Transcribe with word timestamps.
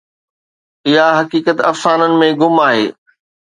اها 0.91 1.07
حقيقت 1.19 1.57
افسانن 1.71 2.11
۾ 2.23 2.29
گم 2.39 2.55
آهي. 2.67 2.85